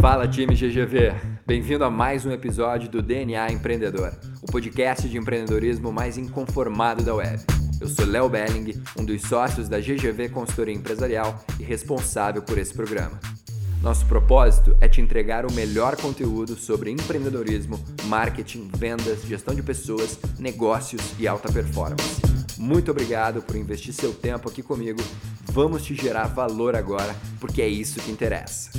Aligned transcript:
Fala 0.00 0.26
time 0.26 0.54
GGV, 0.54 1.12
bem-vindo 1.46 1.84
a 1.84 1.90
mais 1.90 2.24
um 2.24 2.30
episódio 2.30 2.88
do 2.88 3.02
DNA 3.02 3.52
Empreendedor, 3.52 4.12
o 4.40 4.46
podcast 4.46 5.08
de 5.08 5.18
empreendedorismo 5.18 5.92
mais 5.92 6.16
inconformado 6.16 7.02
da 7.02 7.14
web. 7.14 7.42
Eu 7.80 7.88
sou 7.88 8.06
Léo 8.06 8.28
Belling, 8.28 8.80
um 8.98 9.04
dos 9.04 9.22
sócios 9.22 9.68
da 9.68 9.80
GGV 9.80 10.28
Consultoria 10.30 10.74
Empresarial 10.74 11.44
e 11.58 11.62
responsável 11.62 12.42
por 12.42 12.58
esse 12.58 12.72
programa. 12.72 13.18
Nosso 13.82 14.06
propósito 14.06 14.76
é 14.80 14.88
te 14.88 15.00
entregar 15.00 15.44
o 15.44 15.52
melhor 15.52 15.96
conteúdo 15.96 16.54
sobre 16.54 16.90
empreendedorismo, 16.90 17.78
marketing, 18.04 18.70
vendas, 18.76 19.22
gestão 19.22 19.54
de 19.54 19.62
pessoas, 19.62 20.18
negócios 20.38 21.02
e 21.18 21.26
alta 21.26 21.52
performance. 21.52 22.22
Muito 22.56 22.90
obrigado 22.90 23.42
por 23.42 23.56
investir 23.56 23.92
seu 23.92 24.14
tempo 24.14 24.48
aqui 24.48 24.62
comigo. 24.62 25.02
Vamos 25.46 25.82
te 25.82 25.94
gerar 25.94 26.28
valor 26.28 26.76
agora, 26.76 27.14
porque 27.40 27.60
é 27.60 27.68
isso 27.68 28.00
que 28.00 28.10
interessa. 28.10 28.70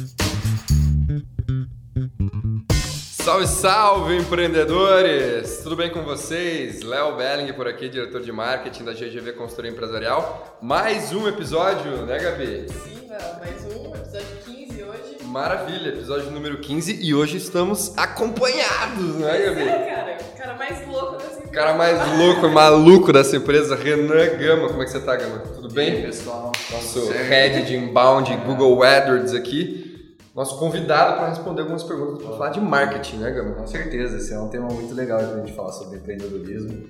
Salve, 3.24 3.48
salve, 3.48 4.18
empreendedores! 4.18 5.60
Tudo 5.64 5.78
bem 5.78 5.90
com 5.90 6.02
vocês? 6.02 6.82
Léo 6.82 7.16
Belling 7.16 7.54
por 7.54 7.70
aqui, 7.70 7.88
diretor 7.88 8.20
de 8.20 8.34
marketing 8.34 8.84
da 8.84 8.92
GGV 8.92 9.32
Consultoria 9.32 9.72
Empresarial. 9.72 10.58
Mais 10.62 11.14
um 11.14 11.26
episódio, 11.26 12.06
né, 12.06 12.20
Gabi? 12.20 12.66
Sim, 12.68 13.08
Léo, 13.08 13.22
mais 13.40 13.64
um, 13.64 13.96
episódio 13.96 14.28
15 14.46 14.84
hoje. 14.84 15.18
Maravilha, 15.24 15.88
episódio 15.88 16.32
número 16.32 16.58
15 16.58 17.00
e 17.02 17.16
hoje 17.16 17.38
estamos 17.38 17.98
acompanhados, 17.98 19.16
né, 19.16 19.38
Gabi? 19.46 19.70
É, 19.70 19.96
cara, 19.96 20.18
o 20.22 20.38
cara 20.38 20.54
mais 20.56 20.86
louco 20.86 21.14
dessa 21.14 21.30
empresa. 21.36 21.48
O 21.48 21.52
cara 21.54 21.74
mais 21.76 22.18
louco, 22.18 22.50
maluco 22.50 23.14
dessa 23.14 23.38
empresa, 23.38 23.74
Renan 23.78 24.38
Gama. 24.38 24.68
Como 24.68 24.82
é 24.82 24.86
que 24.86 24.92
você 24.92 25.00
tá, 25.00 25.16
Gama? 25.16 25.40
Tudo 25.40 25.70
bem? 25.74 26.02
pessoal? 26.02 26.52
Nosso 26.70 27.10
head 27.10 27.64
de 27.68 27.74
inbound 27.74 28.36
Google 28.46 28.84
AdWords 28.84 29.34
aqui. 29.34 29.93
Nosso 30.34 30.58
convidado 30.58 31.18
para 31.18 31.30
responder 31.30 31.62
algumas 31.62 31.84
perguntas 31.84 32.24
para 32.24 32.32
falar 32.32 32.50
de 32.50 32.60
marketing, 32.60 33.18
né, 33.18 33.30
Gama? 33.30 33.54
Com 33.54 33.68
certeza, 33.68 34.18
esse 34.18 34.34
é 34.34 34.40
um 34.40 34.50
tema 34.50 34.68
muito 34.68 34.92
legal 34.96 35.20
para 35.20 35.36
a 35.36 35.46
gente 35.46 35.54
falar 35.54 35.72
sobre 35.72 36.00
empreendedorismo 36.00 36.90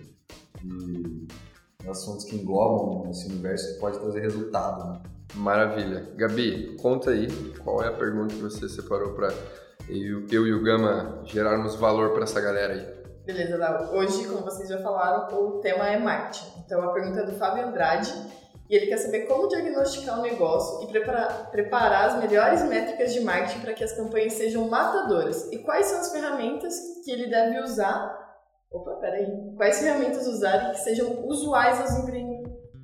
e 0.63 1.27
assuntos 1.89 2.23
que 2.23 2.37
englobam 2.37 3.11
esse 3.11 3.27
universo 3.27 3.73
que 3.73 3.79
pode 3.81 3.99
trazer 3.99 4.21
resultado. 4.21 4.89
Né? 4.89 5.01
Maravilha. 5.35 6.07
Gabi, 6.15 6.77
conta 6.77 7.09
aí 7.09 7.27
qual 7.61 7.83
é 7.83 7.89
a 7.89 7.91
pergunta 7.91 8.33
que 8.33 8.41
você 8.41 8.69
separou 8.69 9.11
para 9.11 9.33
eu, 9.89 10.25
eu 10.31 10.47
e 10.47 10.53
o 10.53 10.63
Gama 10.63 11.19
gerarmos 11.25 11.75
valor 11.75 12.11
para 12.11 12.23
essa 12.23 12.39
galera 12.39 12.73
aí. 12.73 13.03
Beleza, 13.25 13.57
Léo. 13.57 13.93
Hoje, 13.93 14.25
como 14.25 14.45
vocês 14.45 14.69
já 14.69 14.81
falaram, 14.81 15.37
o 15.37 15.59
tema 15.59 15.89
é 15.89 15.99
marketing. 15.99 16.45
Então 16.65 16.81
a 16.81 16.93
pergunta 16.93 17.19
é 17.19 17.25
do 17.25 17.33
Fábio 17.33 17.67
Andrade 17.67 18.13
e 18.73 18.75
ele 18.75 18.87
quer 18.87 18.97
saber 18.97 19.27
como 19.27 19.47
diagnosticar 19.47 20.19
o 20.19 20.23
negócio 20.23 20.83
e 20.83 20.87
preparar, 20.87 21.51
preparar 21.51 22.05
as 22.09 22.23
melhores 22.23 22.63
métricas 22.63 23.13
de 23.13 23.19
marketing 23.19 23.59
para 23.59 23.73
que 23.73 23.83
as 23.83 23.93
campanhas 23.93 24.33
sejam 24.33 24.67
matadoras. 24.67 25.47
E 25.51 25.59
quais 25.59 25.85
são 25.85 25.99
as 25.99 26.11
ferramentas 26.11 26.73
que 27.05 27.11
ele 27.11 27.29
deve 27.29 27.59
usar? 27.59 28.19
Opa, 28.71 28.95
peraí. 28.95 29.27
Quais 29.57 29.77
ferramentas 29.77 30.25
usar 30.25 30.71
que 30.71 30.79
sejam 30.79 31.23
usuais 31.27 31.81
aos 31.81 31.99
empre... 31.99 32.19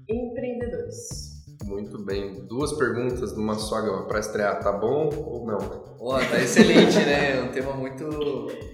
empreendedores? 0.07 1.39
Muito 1.65 2.05
bem. 2.05 2.45
Duas 2.45 2.71
perguntas 2.73 3.35
numa 3.35 3.55
só, 3.55 3.81
Gama, 3.81 4.05
para 4.05 4.19
estrear. 4.19 4.59
Tá 4.59 4.71
bom 4.71 5.09
ou 5.25 5.43
não? 5.43 5.57
Ó, 5.99 6.19
tá 6.19 6.37
excelente, 6.39 6.99
né? 6.99 7.39
É 7.39 7.41
um 7.41 7.51
tema 7.51 7.73
muito, 7.73 8.05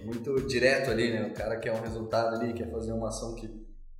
muito 0.03 0.45
direto 0.47 0.91
ali, 0.91 1.13
né? 1.13 1.29
O 1.29 1.33
cara 1.33 1.55
quer 1.61 1.71
um 1.71 1.81
resultado 1.81 2.35
ali, 2.35 2.51
quer 2.51 2.69
fazer 2.69 2.91
uma 2.91 3.07
ação 3.07 3.33
que 3.35 3.49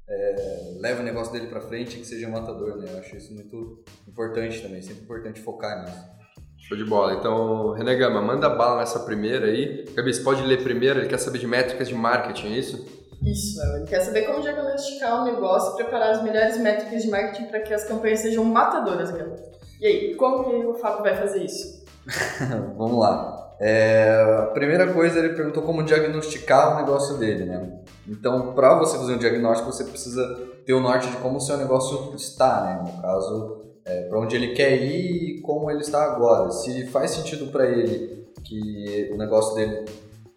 é, 0.07 0.75
leva 0.79 1.01
o 1.01 1.03
negócio 1.03 1.33
dele 1.33 1.47
para 1.47 1.61
frente 1.61 1.97
e 1.97 1.99
que 1.99 2.05
seja 2.05 2.29
matador, 2.29 2.77
né? 2.77 2.87
Eu 2.91 2.99
acho 2.99 3.15
isso 3.15 3.33
muito 3.33 3.83
importante 4.07 4.61
também, 4.61 4.81
sempre 4.81 5.03
importante 5.03 5.41
focar 5.41 5.83
nisso. 5.83 6.15
Show 6.57 6.77
de 6.77 6.83
bola. 6.83 7.13
Então, 7.13 7.73
René 7.73 7.95
Gama, 7.95 8.21
manda 8.21 8.49
bala 8.49 8.79
nessa 8.79 8.99
primeira 8.99 9.47
aí. 9.47 9.85
Gabi, 9.93 10.13
você 10.13 10.23
pode 10.23 10.41
ler 10.41 10.63
primeiro, 10.63 10.99
ele 10.99 11.07
quer 11.07 11.19
saber 11.19 11.37
de 11.37 11.47
métricas 11.47 11.87
de 11.87 11.93
marketing, 11.93 12.53
é 12.53 12.57
isso? 12.57 13.05
Isso, 13.23 13.61
ele 13.75 13.85
quer 13.85 14.01
saber 14.01 14.23
como 14.23 14.41
diagnosticar 14.41 15.21
o 15.21 15.25
negócio 15.25 15.73
e 15.73 15.75
preparar 15.77 16.11
as 16.11 16.23
melhores 16.23 16.57
métricas 16.57 17.03
de 17.03 17.09
marketing 17.09 17.45
para 17.45 17.59
que 17.59 17.73
as 17.73 17.83
campanhas 17.83 18.19
sejam 18.19 18.43
matadoras, 18.43 19.11
galera. 19.11 19.35
E 19.79 19.85
aí, 19.85 20.15
como 20.15 20.43
que 20.43 20.65
o 20.65 20.75
Fábio 20.75 21.03
vai 21.03 21.15
fazer 21.15 21.43
isso? 21.43 21.83
Vamos 22.77 22.99
lá. 22.99 23.44
É, 23.59 24.41
a 24.43 24.47
primeira 24.47 24.91
coisa, 24.91 25.19
ele 25.19 25.29
perguntou 25.29 25.63
como 25.63 25.83
diagnosticar 25.83 26.73
o 26.73 26.81
negócio 26.81 27.17
dele, 27.17 27.45
né? 27.45 27.79
Então, 28.07 28.53
para 28.53 28.77
você 28.77 28.97
fazer 28.97 29.13
um 29.13 29.17
diagnóstico, 29.17 29.71
você 29.71 29.83
precisa 29.83 30.23
ter 30.65 30.73
o 30.73 30.79
norte 30.79 31.09
de 31.09 31.17
como 31.17 31.37
o 31.37 31.41
seu 31.41 31.57
negócio 31.57 32.13
está, 32.15 32.63
né? 32.63 32.91
No 32.91 33.01
caso, 33.01 33.65
é, 33.85 34.01
para 34.03 34.19
onde 34.19 34.35
ele 34.35 34.53
quer 34.53 34.75
ir 34.75 35.37
e 35.37 35.41
como 35.41 35.69
ele 35.71 35.81
está 35.81 36.03
agora. 36.03 36.51
Se 36.51 36.85
faz 36.87 37.11
sentido 37.11 37.51
para 37.51 37.65
ele 37.65 38.25
que 38.43 39.09
o 39.13 39.17
negócio 39.17 39.55
dele 39.55 39.85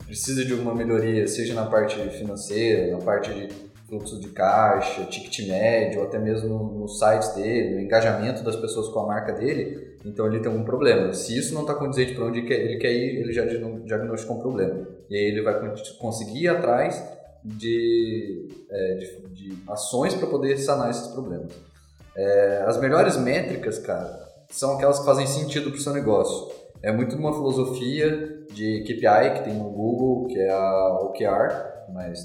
precisa 0.06 0.44
de 0.44 0.52
alguma 0.52 0.74
melhoria, 0.74 1.26
seja 1.26 1.54
na 1.54 1.66
parte 1.66 1.98
financeira, 2.10 2.96
na 2.96 3.04
parte 3.04 3.32
de 3.32 3.67
fluxo 3.88 4.20
de 4.20 4.28
caixa, 4.28 5.04
ticket 5.04 5.48
médio, 5.48 6.00
ou 6.00 6.06
até 6.06 6.18
mesmo 6.18 6.58
no 6.78 6.86
site 6.86 7.34
dele, 7.34 7.74
no 7.74 7.80
engajamento 7.80 8.44
das 8.44 8.54
pessoas 8.54 8.88
com 8.88 9.00
a 9.00 9.06
marca 9.06 9.32
dele, 9.32 9.96
então 10.04 10.26
ele 10.26 10.40
tem 10.40 10.52
algum 10.52 10.64
problema. 10.64 11.12
Se 11.14 11.36
isso 11.36 11.54
não 11.54 11.62
está 11.62 11.74
condizente 11.74 12.14
para 12.14 12.26
onde 12.26 12.40
ele 12.40 12.76
quer 12.76 12.92
ir, 12.92 13.20
ele 13.20 13.32
já 13.32 13.44
diagnosticou 13.44 14.36
um 14.36 14.40
problema. 14.40 14.86
E 15.08 15.16
aí 15.16 15.24
ele 15.24 15.42
vai 15.42 15.74
conseguir 15.98 16.44
ir 16.44 16.48
atrás 16.48 17.02
de, 17.42 18.48
é, 18.70 18.94
de, 18.94 19.20
de 19.28 19.58
ações 19.68 20.14
para 20.14 20.26
poder 20.26 20.58
sanar 20.58 20.90
esses 20.90 21.08
problemas. 21.08 21.52
É, 22.14 22.64
as 22.66 22.78
melhores 22.78 23.16
métricas, 23.16 23.78
cara, 23.78 24.28
são 24.50 24.74
aquelas 24.74 24.98
que 24.98 25.06
fazem 25.06 25.26
sentido 25.26 25.70
para 25.70 25.78
o 25.78 25.80
seu 25.80 25.92
negócio. 25.94 26.52
É 26.82 26.92
muito 26.92 27.16
uma 27.16 27.32
filosofia 27.32 28.44
de 28.52 28.82
KPI 28.82 29.34
que 29.34 29.44
tem 29.44 29.54
no 29.54 29.70
Google, 29.70 30.26
que 30.26 30.38
é 30.38 30.50
a 30.50 30.98
OKR, 31.02 31.77
mas 31.92 32.24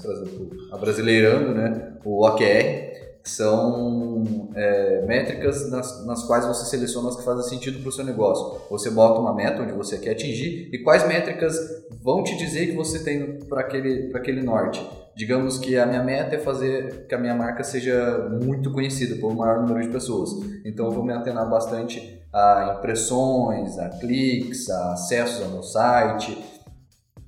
brasileirando, 0.78 1.54
né? 1.54 1.92
O 2.04 2.26
OKR, 2.26 2.94
são 3.24 4.50
é, 4.54 5.02
métricas 5.06 5.70
nas, 5.70 6.04
nas 6.04 6.24
quais 6.24 6.44
você 6.44 6.66
seleciona 6.66 7.08
as 7.08 7.16
que 7.16 7.24
fazem 7.24 7.42
sentido 7.44 7.80
para 7.80 7.88
o 7.88 7.92
seu 7.92 8.04
negócio. 8.04 8.60
Você 8.68 8.90
bota 8.90 9.18
uma 9.18 9.34
meta 9.34 9.62
onde 9.62 9.72
você 9.72 9.96
quer 9.96 10.10
atingir 10.10 10.68
e 10.70 10.78
quais 10.78 11.08
métricas 11.08 11.58
vão 12.02 12.22
te 12.22 12.36
dizer 12.36 12.66
que 12.66 12.76
você 12.76 13.02
tem 13.02 13.38
para 13.48 13.62
aquele, 13.62 14.14
aquele 14.14 14.42
norte. 14.42 14.86
Digamos 15.16 15.56
que 15.56 15.78
a 15.78 15.86
minha 15.86 16.02
meta 16.02 16.34
é 16.34 16.38
fazer 16.38 17.06
que 17.06 17.14
a 17.14 17.18
minha 17.18 17.34
marca 17.34 17.64
seja 17.64 18.28
muito 18.42 18.70
conhecida 18.70 19.16
por 19.16 19.32
um 19.32 19.36
maior 19.36 19.62
número 19.62 19.86
de 19.86 19.88
pessoas. 19.88 20.30
Então 20.64 20.86
eu 20.86 20.92
vou 20.92 21.04
me 21.04 21.12
atenar 21.14 21.48
bastante 21.48 22.20
a 22.30 22.74
impressões, 22.76 23.78
a 23.78 23.88
cliques, 23.88 24.68
a 24.68 24.92
acessos 24.92 25.42
ao 25.42 25.50
meu 25.50 25.62
site, 25.62 26.36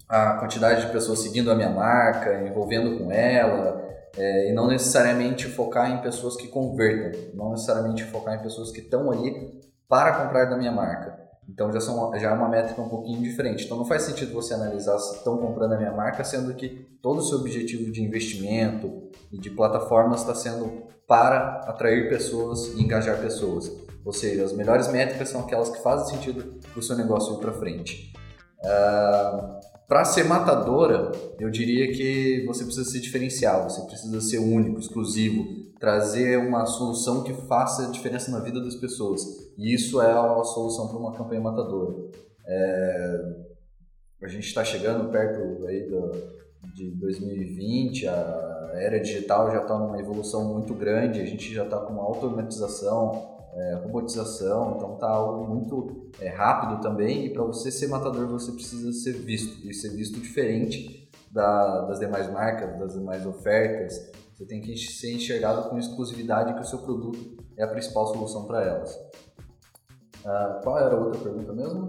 a 0.09 0.35
quantidade 0.35 0.87
de 0.87 0.93
pessoas 0.93 1.21
seguindo 1.21 1.51
a 1.51 1.55
minha 1.55 1.71
marca, 1.71 2.43
envolvendo 2.47 2.99
com 2.99 3.11
ela, 3.11 3.85
é, 4.17 4.51
e 4.51 4.55
não 4.55 4.67
necessariamente 4.69 5.47
focar 5.47 5.91
em 5.91 6.01
pessoas 6.01 6.37
que 6.37 6.49
convertam, 6.49 7.21
não 7.35 7.51
necessariamente 7.51 8.05
focar 8.05 8.35
em 8.35 8.43
pessoas 8.43 8.71
que 8.71 8.81
estão 8.81 9.11
ali 9.11 9.61
para 9.89 10.13
comprar 10.25 10.47
da 10.47 10.57
minha 10.57 10.73
marca. 10.73 11.27
Então 11.49 11.73
já, 11.73 11.81
são, 11.81 12.13
já 12.19 12.31
é 12.31 12.35
uma 12.35 12.49
métrica 12.49 12.81
um 12.81 12.89
pouquinho 12.89 13.23
diferente. 13.23 13.65
Então 13.65 13.77
não 13.77 13.85
faz 13.85 14.03
sentido 14.03 14.33
você 14.33 14.55
analisar 14.55 14.99
se 14.99 15.17
estão 15.17 15.39
comprando 15.39 15.75
a 15.75 15.77
minha 15.77 15.93
marca, 15.93 16.25
sendo 16.25 16.53
que 16.55 16.69
todo 17.01 17.19
o 17.19 17.23
seu 17.23 17.39
objetivo 17.39 17.93
de 17.93 18.03
investimento 18.03 19.11
e 19.31 19.39
de 19.39 19.51
plataformas 19.51 20.21
está 20.21 20.35
sendo 20.35 20.87
para 21.07 21.61
atrair 21.69 22.09
pessoas 22.09 22.69
e 22.75 22.83
engajar 22.83 23.21
pessoas. 23.21 23.71
Ou 24.05 24.13
seja, 24.13 24.45
as 24.45 24.53
melhores 24.53 24.89
métricas 24.89 25.29
são 25.29 25.43
aquelas 25.43 25.69
que 25.69 25.81
fazem 25.83 26.17
sentido 26.17 26.61
para 26.71 26.81
o 26.81 26.83
seu 26.83 26.97
negócio 26.97 27.35
ir 27.35 27.39
para 27.39 27.53
frente. 27.53 28.13
Uh, 28.61 29.76
para 29.89 30.05
ser 30.05 30.25
matadora, 30.25 31.13
eu 31.39 31.49
diria 31.49 31.93
que 31.93 32.45
você 32.47 32.65
precisa 32.65 32.91
se 32.91 33.01
diferenciar, 33.01 33.63
você 33.63 33.81
precisa 33.83 34.21
ser 34.21 34.39
único, 34.39 34.81
exclusivo, 34.81 35.45
trazer 35.79 36.39
uma 36.39 36.67
solução 36.67 37.23
que 37.23 37.33
faça 37.33 37.91
diferença 37.93 38.31
na 38.31 38.41
vida 38.41 38.61
das 38.61 38.75
pessoas. 38.75 39.23
E 39.57 39.73
isso 39.73 40.01
é 40.01 40.11
a 40.11 40.45
solução 40.45 40.89
para 40.89 40.99
uma 40.99 41.13
campanha 41.17 41.41
matadora. 41.41 41.95
É... 42.47 43.47
A 44.23 44.29
gente 44.29 44.47
está 44.47 44.65
chegando 44.65 45.11
perto 45.11 45.67
aí 45.67 45.89
do, 45.89 46.11
de 46.75 46.91
2020, 46.93 48.09
a 48.09 48.73
era 48.75 49.01
digital 49.01 49.51
já 49.51 49.63
está 49.63 49.79
numa 49.79 49.99
evolução 49.99 50.53
muito 50.53 50.75
grande, 50.75 51.21
a 51.21 51.25
gente 51.25 51.53
já 51.53 51.65
está 51.65 51.79
com 51.79 52.01
automatização, 52.01 53.36
é, 53.57 53.75
robotização, 53.83 54.75
então 54.77 54.95
está 54.95 55.09
algo 55.09 55.47
muito 55.49 56.11
é, 56.21 56.29
rápido 56.29 56.81
também 56.83 57.27
e 57.27 57.33
para 57.33 57.43
você 57.43 57.71
ser 57.71 57.89
matador 57.89 58.29
você 58.29 58.53
precisa 58.53 58.93
ser 58.93 59.15
visto 59.15 59.67
e 59.67 59.73
ser 59.73 59.91
visto 59.91 60.21
diferente 60.21 61.11
da, 61.31 61.87
das 61.87 61.99
demais 61.99 62.31
marcas, 62.31 62.79
das 62.79 62.93
demais 62.93 63.27
ofertas. 63.27 64.13
Você 64.35 64.45
tem 64.45 64.61
que 64.61 64.77
ser 64.77 65.15
enxergado 65.15 65.71
com 65.71 65.79
exclusividade 65.79 66.53
que 66.53 66.61
o 66.61 66.65
seu 66.65 66.81
produto 66.81 67.37
é 67.57 67.65
a 67.65 67.69
principal 67.69 68.07
solução 68.09 68.47
para 68.47 68.63
elas. 68.63 68.95
Ah, 70.27 70.61
qual 70.63 70.79
era 70.79 70.95
a 70.95 71.01
outra 71.01 71.19
pergunta 71.19 71.53
mesmo? 71.55 71.89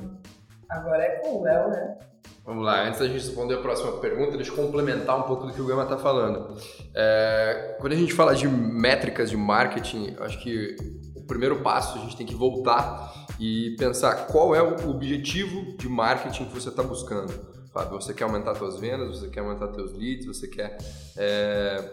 Agora 0.69 1.03
é 1.03 1.09
com 1.17 1.39
o 1.39 1.43
Léo, 1.43 1.69
né? 1.69 1.97
Vamos 2.45 2.63
lá, 2.63 2.87
antes 2.87 3.01
da 3.01 3.07
gente 3.07 3.25
responder 3.25 3.55
a 3.55 3.61
próxima 3.61 3.99
pergunta, 3.99 4.37
deixa 4.37 4.51
eu 4.51 4.55
complementar 4.55 5.19
um 5.19 5.23
pouco 5.23 5.47
do 5.47 5.53
que 5.53 5.61
o 5.61 5.65
Gama 5.65 5.83
está 5.83 5.97
falando. 5.97 6.55
É, 6.95 7.75
quando 7.81 7.91
a 7.91 7.95
gente 7.97 8.13
fala 8.13 8.33
de 8.33 8.47
métricas 8.47 9.29
de 9.29 9.35
marketing, 9.35 10.15
acho 10.21 10.41
que 10.41 10.77
primeiro 11.27 11.61
passo, 11.61 11.97
a 11.97 12.01
gente 12.01 12.15
tem 12.15 12.25
que 12.25 12.35
voltar 12.35 13.27
e 13.39 13.75
pensar 13.77 14.27
qual 14.27 14.55
é 14.55 14.61
o 14.61 14.89
objetivo 14.89 15.77
de 15.77 15.87
marketing 15.87 16.45
que 16.45 16.53
você 16.53 16.69
está 16.69 16.81
buscando. 16.81 17.31
Fábio, 17.71 18.01
você 18.01 18.13
quer 18.13 18.23
aumentar 18.23 18.55
suas 18.55 18.79
vendas, 18.79 19.19
você 19.19 19.27
quer 19.27 19.41
aumentar 19.41 19.71
seus 19.73 19.93
leads, 19.93 20.25
você 20.25 20.47
quer 20.47 20.77
é, 21.15 21.83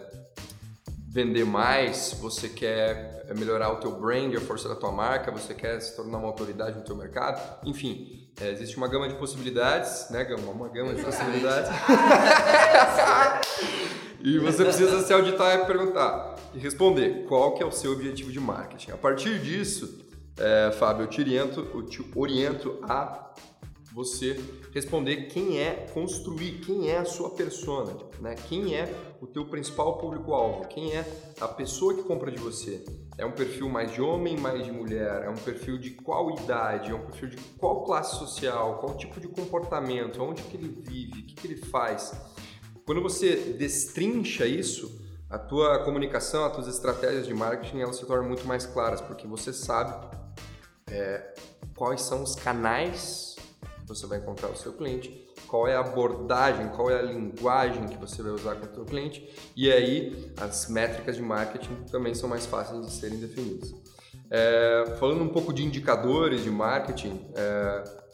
vender 1.07 1.45
mais, 1.45 2.17
você 2.19 2.49
quer 2.49 3.27
melhorar 3.37 3.71
o 3.71 3.75
teu 3.77 3.91
brand, 3.91 4.33
a 4.35 4.41
força 4.41 4.67
da 4.67 4.75
tua 4.75 4.91
marca, 4.91 5.31
você 5.31 5.53
quer 5.53 5.79
se 5.79 5.95
tornar 5.95 6.17
uma 6.17 6.27
autoridade 6.27 6.77
no 6.77 6.83
teu 6.83 6.95
mercado, 6.95 7.39
enfim, 7.63 8.25
é, 8.41 8.51
existe 8.51 8.75
uma 8.77 8.87
gama 8.87 9.07
de 9.07 9.15
possibilidades, 9.15 10.09
né, 10.09 10.23
Gama? 10.23 10.51
Uma 10.51 10.67
gama 10.67 10.93
de 10.93 11.03
possibilidades. 11.03 11.69
e 14.25 14.39
você 14.39 14.63
precisa 14.63 15.01
se 15.01 15.13
auditar 15.13 15.61
e 15.61 15.65
perguntar 15.65 16.35
e 16.51 16.57
responder 16.57 17.25
qual 17.27 17.53
que 17.53 17.61
é 17.61 17.65
o 17.65 17.71
seu 17.71 17.91
objetivo 17.91 18.31
de 18.31 18.39
marketing. 18.39 18.89
A 18.89 18.97
partir 18.97 19.39
disso, 19.39 20.03
é, 20.39 20.71
Fábio, 20.71 21.03
eu 21.03 21.07
te 21.07 21.21
oriento, 21.21 21.67
eu 21.71 21.83
te 21.83 22.03
oriento 22.15 22.79
a 22.81 23.31
você 23.93 24.37
responder 24.73 25.27
quem 25.27 25.59
é, 25.59 25.87
construir 25.93 26.59
quem 26.59 26.89
é 26.89 26.97
a 26.97 27.05
sua 27.05 27.29
persona, 27.29 27.95
né? 28.19 28.35
Quem 28.49 28.75
é 28.75 28.93
o 29.21 29.27
teu 29.27 29.45
principal 29.45 29.99
público-alvo, 29.99 30.67
quem 30.67 30.93
é 30.93 31.05
a 31.39 31.47
pessoa 31.47 31.93
que 31.93 32.03
compra 32.03 32.31
de 32.31 32.37
você. 32.37 32.83
É 33.17 33.25
um 33.25 33.31
perfil 33.31 33.69
mais 33.69 33.93
de 33.93 34.01
homem, 34.01 34.35
mais 34.35 34.65
de 34.65 34.71
mulher? 34.71 35.23
É 35.23 35.29
um 35.29 35.37
perfil 35.37 35.77
de 35.77 35.91
qual 35.91 36.31
idade? 36.31 36.91
É 36.91 36.95
um 36.95 37.05
perfil 37.05 37.29
de 37.29 37.37
qual 37.57 37.85
classe 37.85 38.17
social? 38.17 38.79
Qual 38.79 38.97
tipo 38.97 39.21
de 39.21 39.27
comportamento? 39.27 40.21
Onde 40.21 40.41
que 40.41 40.57
ele 40.57 40.67
vive? 40.67 41.21
O 41.21 41.25
que, 41.25 41.35
que 41.35 41.47
ele 41.47 41.57
faz? 41.57 42.11
Quando 42.85 43.01
você 43.01 43.35
destrincha 43.35 44.45
isso, 44.45 45.01
a 45.27 45.39
tua 45.39 45.83
comunicação, 45.83 46.45
as 46.45 46.53
tuas 46.53 46.67
estratégias 46.67 47.25
de 47.25 47.33
marketing, 47.33 47.79
elas 47.79 47.95
se 47.95 48.05
tornam 48.05 48.27
muito 48.27 48.45
mais 48.45 48.65
claras, 48.67 49.01
porque 49.01 49.25
você 49.25 49.51
sabe 49.51 50.15
é, 50.87 51.33
quais 51.75 52.01
são 52.01 52.21
os 52.21 52.35
canais 52.35 53.35
você 53.87 54.07
vai 54.07 54.17
encontrar 54.17 54.49
o 54.49 54.55
seu 54.55 54.73
cliente, 54.73 55.27
qual 55.47 55.67
é 55.67 55.75
a 55.75 55.79
abordagem, 55.79 56.69
qual 56.69 56.89
é 56.89 56.99
a 56.99 57.01
linguagem 57.01 57.87
que 57.87 57.97
você 57.97 58.21
vai 58.21 58.31
usar 58.31 58.55
com 58.55 58.65
o 58.65 58.73
seu 58.73 58.85
cliente 58.85 59.29
e 59.55 59.71
aí 59.71 60.33
as 60.37 60.67
métricas 60.69 61.15
de 61.15 61.21
marketing 61.21 61.75
também 61.91 62.15
são 62.15 62.27
mais 62.27 62.45
fáceis 62.45 62.85
de 62.85 62.91
serem 62.91 63.19
definidas. 63.19 63.73
É, 64.29 64.95
falando 64.99 65.21
um 65.21 65.29
pouco 65.29 65.53
de 65.53 65.63
indicadores 65.63 66.43
de 66.43 66.49
marketing, 66.49 67.29
é, 67.35 68.04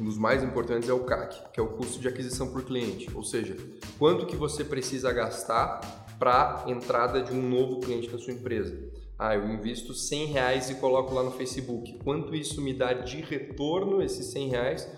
um 0.00 0.04
dos 0.04 0.16
mais 0.16 0.42
importantes 0.42 0.88
é 0.88 0.92
o 0.92 1.04
CAC, 1.04 1.52
que 1.52 1.60
é 1.60 1.62
o 1.62 1.68
custo 1.68 2.00
de 2.00 2.08
aquisição 2.08 2.50
por 2.50 2.64
cliente, 2.64 3.08
ou 3.14 3.22
seja, 3.22 3.54
quanto 3.98 4.24
que 4.24 4.34
você 4.34 4.64
precisa 4.64 5.12
gastar 5.12 5.80
para 6.18 6.64
entrada 6.66 7.22
de 7.22 7.32
um 7.32 7.42
novo 7.42 7.80
cliente 7.80 8.10
na 8.10 8.18
sua 8.18 8.32
empresa. 8.32 8.90
Ah, 9.18 9.34
eu 9.34 9.46
invisto 9.50 9.92
100 9.92 10.26
reais 10.26 10.70
e 10.70 10.76
coloco 10.76 11.14
lá 11.14 11.22
no 11.22 11.30
Facebook. 11.30 11.98
Quanto 12.02 12.34
isso 12.34 12.62
me 12.62 12.72
dá 12.72 12.94
de 12.94 13.20
retorno, 13.20 14.02
esses 14.02 14.32
100 14.32 14.48
reais, 14.48 14.90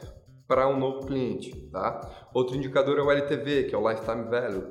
para 0.46 0.68
um 0.68 0.78
novo 0.78 1.06
cliente, 1.06 1.50
tá? 1.72 2.28
Outro 2.32 2.56
indicador 2.56 2.98
é 2.98 3.02
o 3.02 3.10
LTV, 3.10 3.64
que 3.64 3.74
é 3.74 3.78
o 3.78 3.88
Lifetime 3.88 4.30
Value, 4.30 4.64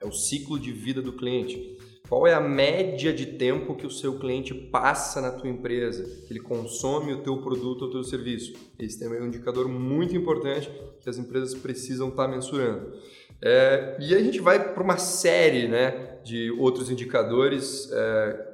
é 0.00 0.06
o 0.06 0.12
ciclo 0.12 0.58
de 0.58 0.72
vida 0.72 1.00
do 1.00 1.12
cliente. 1.12 1.78
Qual 2.08 2.26
é 2.26 2.34
a 2.34 2.40
média 2.40 3.14
de 3.14 3.24
tempo 3.24 3.74
que 3.74 3.86
o 3.86 3.90
seu 3.90 4.18
cliente 4.18 4.52
passa 4.52 5.22
na 5.22 5.30
tua 5.30 5.48
empresa, 5.48 6.04
que 6.26 6.32
ele 6.32 6.40
consome 6.40 7.14
o 7.14 7.22
teu 7.22 7.38
produto 7.38 7.82
ou 7.82 7.88
o 7.88 7.90
teu 7.90 8.04
serviço? 8.04 8.52
Esse 8.78 8.98
também 8.98 9.18
é 9.18 9.22
um 9.22 9.28
indicador 9.28 9.68
muito 9.68 10.14
importante 10.14 10.70
que 11.00 11.08
as 11.08 11.16
empresas 11.16 11.54
precisam 11.54 12.08
estar 12.08 12.26
tá 12.26 12.28
mensurando. 12.28 12.92
É, 13.40 13.96
e 14.00 14.14
a 14.14 14.22
gente 14.22 14.38
vai 14.40 14.72
para 14.72 14.82
uma 14.82 14.98
série 14.98 15.66
né, 15.66 16.18
de 16.22 16.50
outros 16.52 16.90
indicadores 16.90 17.90
é, 17.90 18.52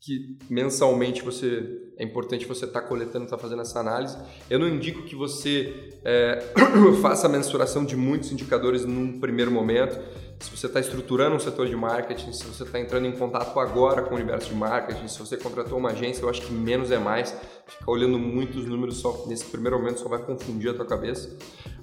que 0.00 0.36
mensalmente 0.48 1.22
você 1.22 1.92
é 1.96 2.02
importante 2.02 2.46
você 2.46 2.64
estar 2.64 2.80
tá 2.80 2.88
coletando, 2.88 3.24
estar 3.24 3.36
tá 3.36 3.42
fazendo 3.42 3.62
essa 3.62 3.78
análise. 3.78 4.16
Eu 4.48 4.58
não 4.58 4.68
indico 4.68 5.02
que 5.02 5.14
você 5.14 5.92
é, 6.04 6.42
faça 7.02 7.26
a 7.26 7.30
mensuração 7.30 7.84
de 7.84 7.94
muitos 7.94 8.32
indicadores 8.32 8.84
num 8.84 9.20
primeiro 9.20 9.50
momento. 9.50 9.96
Se 10.40 10.56
você 10.56 10.66
está 10.66 10.80
estruturando 10.80 11.36
um 11.36 11.38
setor 11.38 11.68
de 11.68 11.76
marketing, 11.76 12.32
se 12.32 12.44
você 12.44 12.62
está 12.62 12.80
entrando 12.80 13.06
em 13.06 13.12
contato 13.12 13.60
agora 13.60 14.00
com 14.00 14.14
o 14.14 14.16
universo 14.16 14.48
de 14.48 14.54
marketing, 14.54 15.06
se 15.06 15.18
você 15.18 15.36
contratou 15.36 15.76
uma 15.76 15.90
agência, 15.90 16.22
eu 16.22 16.30
acho 16.30 16.40
que 16.40 16.52
menos 16.52 16.90
é 16.90 16.98
mais. 16.98 17.36
Ficar 17.66 17.90
olhando 17.92 18.18
muitos 18.18 18.64
números 18.64 18.96
só 18.96 19.26
nesse 19.26 19.44
primeiro 19.44 19.78
momento 19.78 20.00
só 20.00 20.08
vai 20.08 20.18
confundir 20.18 20.70
a 20.70 20.74
tua 20.74 20.86
cabeça. 20.86 21.36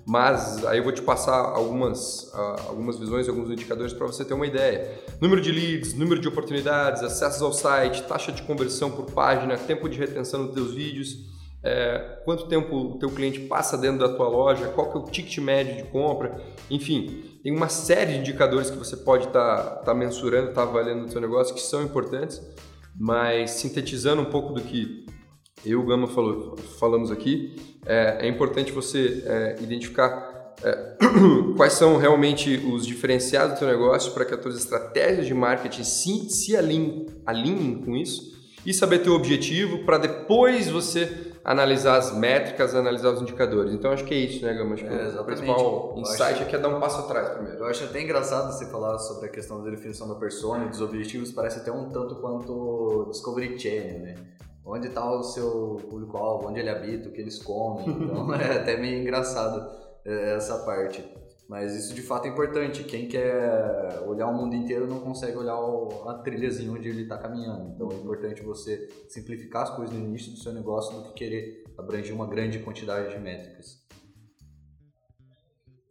Mas 0.08 0.66
aí 0.66 0.80
eu 0.80 0.84
vou 0.84 0.92
te 0.92 1.04
passar 1.04 1.38
algumas, 1.38 2.32
uh, 2.34 2.68
algumas 2.68 2.98
visões, 2.98 3.30
alguns 3.30 3.52
indicadores 3.52 3.94
para 3.94 4.08
você 4.08 4.26
ter 4.26 4.34
uma 4.34 4.48
ideia. 4.48 5.02
Número 5.22 5.40
de 5.40 5.52
leads, 5.52 5.94
número 5.94 6.20
de 6.20 6.28
oportunidades, 6.28 7.04
acessos 7.04 7.42
ao 7.42 7.54
site, 7.54 8.04
taxa 8.04 8.32
de 8.32 8.42
conversão 8.42 8.90
por 8.90 9.06
página, 9.12 9.56
tempo 9.56 9.88
de 9.88 10.00
retenção 10.00 10.46
dos 10.46 10.56
teus 10.56 10.74
vídeos, 10.74 11.37
é, 11.64 12.20
quanto 12.24 12.48
tempo 12.48 12.76
o 12.76 13.00
teu 13.00 13.10
cliente 13.10 13.40
passa 13.42 13.78
dentro 13.78 14.00
da 14.00 14.14
tua 14.14 14.28
loja, 14.28 14.68
qual 14.70 14.92
que 14.92 14.98
é 14.98 15.02
o 15.02 15.06
ticket 15.06 15.38
médio 15.40 15.78
de 15.78 15.84
compra, 15.90 16.40
enfim, 16.70 17.24
tem 17.44 17.56
uma 17.56 17.70
série 17.70 18.14
de 18.14 18.20
indicadores 18.20 18.70
que 18.70 18.78
você 18.78 18.98
pode 18.98 19.28
estar 19.28 19.58
tá, 19.58 19.76
tá 19.78 19.94
mensurando, 19.94 20.50
estar 20.50 20.64
tá 20.64 20.70
avaliando 20.70 21.04
no 21.04 21.10
seu 21.10 21.22
negócio 21.22 21.56
que 21.56 21.62
são 21.62 21.84
importantes, 21.84 22.42
mas 22.96 23.52
sintetizando 23.52 24.22
um 24.22 24.26
pouco 24.26 24.54
do 24.54 24.62
que 24.62 25.06
eu 25.66 25.72
e 25.72 25.84
o 25.84 25.86
Gama 25.86 26.08
falou, 26.08 26.56
falamos 26.80 27.12
aqui, 27.12 27.56
é, 27.86 28.20
é 28.22 28.28
importante 28.28 28.72
você 28.72 29.24
é, 29.26 29.56
identificar 29.62 30.54
é, 30.64 30.98
quais 31.58 31.74
são 31.74 31.98
realmente 31.98 32.58
os 32.58 32.86
diferenciados 32.86 33.54
do 33.54 33.60
teu 33.60 33.68
negócio 33.68 34.12
para 34.12 34.26
que 34.26 34.34
as 34.34 34.42
tuas 34.42 34.58
estratégias 34.58 35.26
de 35.26 35.34
marketing 35.34 35.84
se, 35.84 36.30
se 36.30 36.56
alinhem, 36.56 37.06
alinhem 37.26 37.82
com 37.82 37.96
isso 37.96 38.38
e 38.66 38.74
saber 38.74 39.00
teu 39.00 39.14
objetivo 39.14 39.86
para 39.86 39.98
depois 39.98 40.70
você 40.70 41.27
analisar 41.48 41.96
as 41.96 42.12
métricas, 42.12 42.76
analisar 42.76 43.12
os 43.12 43.22
indicadores. 43.22 43.72
Então 43.74 43.90
acho 43.90 44.04
que 44.04 44.14
é 44.14 44.18
isso, 44.18 44.46
né, 44.46 44.54
Gama? 44.54 44.74
Acho 44.74 44.86
que 44.86 44.94
é, 44.94 45.22
o 45.22 45.24
principal 45.24 45.94
insight 45.96 46.34
acho... 46.34 46.44
aqui 46.44 46.56
é 46.58 46.60
dar 46.60 46.68
um 46.68 46.78
passo 46.78 47.00
atrás 47.00 47.30
primeiro. 47.30 47.60
Eu 47.60 47.68
acho 47.68 47.86
até 47.86 48.02
engraçado 48.02 48.52
você 48.52 48.66
falar 48.66 49.00
sobre 49.00 49.28
a 49.28 49.30
questão 49.30 49.64
da 49.64 49.70
definição 49.70 50.10
da 50.10 50.16
persona 50.16 50.66
e 50.66 50.68
dos 50.68 50.82
objetivos, 50.82 51.32
parece 51.32 51.60
até 51.60 51.72
um 51.72 51.90
tanto 51.90 52.18
quanto 52.18 53.08
Discovery 53.12 53.58
Channel, 53.58 54.00
né? 54.00 54.16
onde 54.66 54.88
está 54.88 55.10
o 55.10 55.24
seu 55.24 55.78
público-alvo, 55.90 56.50
onde 56.50 56.60
ele 56.60 56.70
habita, 56.70 57.08
o 57.08 57.14
que 57.14 57.22
eles 57.22 57.42
comem. 57.42 57.88
Então 57.88 58.32
é 58.36 58.58
até 58.58 58.76
meio 58.76 59.02
engraçado 59.02 59.66
é, 60.04 60.36
essa 60.36 60.58
parte. 60.66 61.02
Mas 61.48 61.74
isso 61.74 61.94
de 61.94 62.02
fato 62.02 62.26
é 62.26 62.30
importante. 62.30 62.84
Quem 62.84 63.08
quer 63.08 64.02
olhar 64.06 64.28
o 64.28 64.34
mundo 64.34 64.56
inteiro 64.56 64.86
não 64.86 65.00
consegue 65.00 65.38
olhar 65.38 65.56
a 65.56 66.14
trilhazinha 66.16 66.72
onde 66.72 66.90
ele 66.90 67.04
está 67.04 67.18
caminhando. 67.18 67.72
Então 67.74 67.90
é 67.92 67.96
importante 67.96 68.42
você 68.42 68.90
simplificar 69.08 69.64
as 69.64 69.70
coisas 69.70 69.96
no 69.96 70.06
início 70.06 70.32
do 70.32 70.38
seu 70.38 70.54
negócio 70.54 70.98
do 70.98 71.04
que 71.04 71.14
querer 71.14 71.64
abranger 71.78 72.14
uma 72.14 72.28
grande 72.28 72.60
quantidade 72.60 73.14
de 73.14 73.20
métricas. 73.20 73.82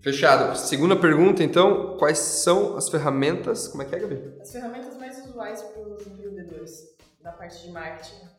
Fechado. 0.00 0.56
Segunda 0.56 0.94
pergunta, 0.94 1.42
então, 1.42 1.96
quais 1.96 2.18
são 2.18 2.76
as 2.76 2.88
ferramentas? 2.88 3.66
Como 3.66 3.82
é 3.82 3.86
que 3.86 3.94
é, 3.96 3.98
Gabi? 3.98 4.34
As 4.40 4.52
ferramentas 4.52 4.96
mais 4.98 5.26
usuais 5.26 5.62
para 5.62 5.82
os 5.82 6.06
empreendedores 6.06 6.94
da 7.20 7.32
parte 7.32 7.66
de 7.66 7.72
marketing 7.72 8.36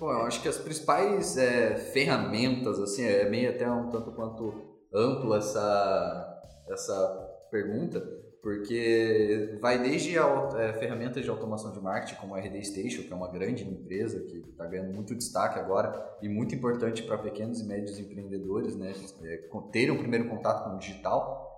Bom, 0.00 0.10
eu 0.10 0.22
acho 0.22 0.40
que 0.40 0.48
as 0.48 0.56
principais 0.56 1.36
é, 1.36 1.76
ferramentas, 1.76 2.80
assim, 2.80 3.04
é 3.04 3.28
meio 3.28 3.50
até 3.50 3.70
um 3.70 3.90
tanto 3.90 4.10
quanto 4.12 4.69
ampla 4.92 5.38
essa, 5.38 6.42
essa 6.68 7.30
pergunta, 7.50 8.00
porque 8.42 9.58
vai 9.60 9.82
desde 9.82 10.18
a, 10.18 10.48
é, 10.56 10.72
ferramentas 10.74 11.22
de 11.22 11.30
automação 11.30 11.72
de 11.72 11.80
marketing, 11.80 12.20
como 12.20 12.34
a 12.34 12.40
RD 12.40 12.64
Station, 12.64 13.02
que 13.02 13.12
é 13.12 13.16
uma 13.16 13.30
grande 13.30 13.64
empresa 13.64 14.20
que 14.20 14.38
está 14.38 14.66
ganhando 14.66 14.94
muito 14.94 15.14
destaque 15.14 15.58
agora 15.58 16.16
e 16.22 16.28
muito 16.28 16.54
importante 16.54 17.02
para 17.02 17.18
pequenos 17.18 17.60
e 17.60 17.64
médios 17.64 17.98
empreendedores, 17.98 18.76
né, 18.76 18.94
é, 19.24 19.48
terem 19.70 19.90
um 19.90 19.98
primeiro 19.98 20.28
contato 20.28 20.64
com 20.64 20.76
o 20.76 20.78
digital. 20.78 21.48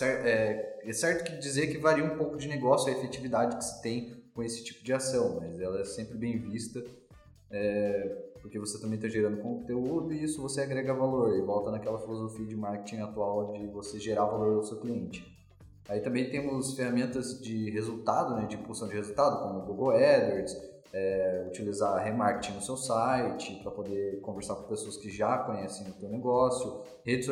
É, 0.00 0.88
é 0.88 0.92
certo 0.92 1.24
que 1.24 1.36
dizer 1.38 1.68
que 1.68 1.78
varia 1.78 2.04
um 2.04 2.16
pouco 2.16 2.36
de 2.36 2.48
negócio 2.48 2.92
a 2.92 2.96
efetividade 2.96 3.56
que 3.56 3.64
se 3.64 3.82
tem 3.82 4.22
com 4.34 4.42
esse 4.42 4.64
tipo 4.64 4.82
de 4.82 4.92
ação, 4.92 5.38
mas 5.40 5.60
ela 5.60 5.80
é 5.80 5.84
sempre 5.84 6.16
bem 6.16 6.38
vista, 6.38 6.82
é, 7.52 8.32
porque 8.40 8.58
você 8.58 8.80
também 8.80 8.96
está 8.96 9.08
gerando 9.08 9.40
conteúdo 9.40 10.12
e 10.12 10.24
isso 10.24 10.42
você 10.42 10.62
agrega 10.62 10.92
valor 10.94 11.36
e 11.36 11.42
volta 11.42 11.70
naquela 11.70 11.98
filosofia 11.98 12.46
de 12.46 12.56
marketing 12.56 13.02
atual 13.02 13.52
de 13.52 13.66
você 13.68 14.00
gerar 14.00 14.24
valor 14.24 14.56
ao 14.56 14.62
seu 14.64 14.80
cliente. 14.80 15.30
Aí 15.88 16.00
também 16.00 16.30
temos 16.30 16.74
ferramentas 16.74 17.40
de 17.40 17.70
resultado, 17.70 18.34
né, 18.34 18.46
de 18.46 18.56
impulsão 18.56 18.88
de 18.88 18.94
resultado, 18.94 19.42
como 19.42 19.60
o 19.60 19.66
Google 19.66 19.90
AdWords, 19.90 20.56
é, 20.92 21.44
utilizar 21.48 22.02
remarketing 22.02 22.54
no 22.54 22.62
seu 22.62 22.76
site 22.76 23.60
para 23.62 23.70
poder 23.70 24.20
conversar 24.20 24.56
com 24.56 24.64
pessoas 24.64 24.96
que 24.96 25.10
já 25.10 25.38
conhecem 25.38 25.88
o 25.88 25.92
teu 25.94 26.08
negócio, 26.08 26.82
redes, 27.04 27.28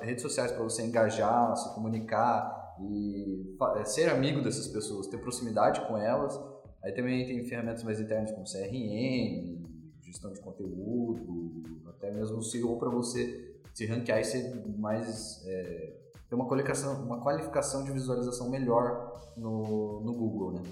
redes 0.00 0.22
sociais 0.22 0.52
para 0.52 0.62
você 0.62 0.82
engajar, 0.82 1.56
se 1.56 1.74
comunicar, 1.74 2.60
e 2.82 3.56
é, 3.76 3.84
ser 3.84 4.08
amigo 4.08 4.42
dessas 4.42 4.68
pessoas, 4.68 5.06
ter 5.06 5.18
proximidade 5.18 5.80
com 5.86 5.96
elas. 5.96 6.38
Aí 6.82 6.92
também 6.92 7.26
tem 7.26 7.44
ferramentas 7.44 7.82
mais 7.82 8.00
internas 8.00 8.30
como 8.32 8.44
CRM, 8.44 9.60
gestão 10.02 10.32
de 10.32 10.40
conteúdo, 10.40 11.62
até 11.88 12.10
mesmo 12.10 12.38
o 12.38 12.42
SEO 12.42 12.78
para 12.78 12.88
você 12.88 13.54
se 13.74 13.86
ranquear 13.86 14.20
e 14.20 14.24
ser 14.24 14.52
mais 14.78 15.44
é, 15.46 15.92
ter 16.28 16.34
uma 16.34 16.46
qualificação, 16.46 17.02
uma 17.04 17.20
qualificação 17.20 17.84
de 17.84 17.92
visualização 17.92 18.48
melhor 18.48 19.20
no, 19.36 20.00
no 20.00 20.12
Google, 20.12 20.52
né? 20.52 20.62